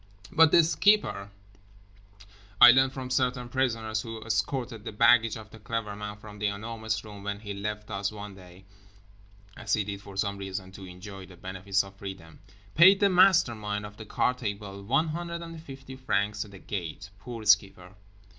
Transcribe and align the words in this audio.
But 0.31 0.51
The 0.51 0.63
Skipper, 0.63 1.29
I 2.59 2.71
learned 2.71 2.91
from 2.91 3.11
certain 3.11 3.49
prisoners 3.49 4.01
who 4.01 4.19
escorted 4.23 4.83
the 4.83 4.91
baggage 4.91 5.35
of 5.37 5.51
The 5.51 5.59
Clever 5.59 5.95
Man 5.95 6.17
from 6.17 6.39
The 6.39 6.47
Enormous 6.47 7.03
Room 7.05 7.21
when 7.23 7.39
he 7.41 7.53
left 7.53 7.91
us 7.91 8.11
one 8.11 8.33
day 8.33 8.65
(as 9.55 9.73
he 9.75 9.83
did 9.83 10.01
for 10.01 10.17
some 10.17 10.39
reason, 10.39 10.71
to 10.71 10.85
enjoy 10.85 11.27
the 11.27 11.37
benefits 11.37 11.83
of 11.83 11.97
freedom), 11.97 12.39
paid 12.73 12.99
the 12.99 13.09
mastermind 13.09 13.85
of 13.85 13.97
the 13.97 14.05
card 14.07 14.39
table 14.39 14.81
150 14.81 15.95
francs 15.97 16.43
at 16.43 16.49
the 16.49 16.57
gate—poor 16.57 17.45
Skipper! 17.45 17.93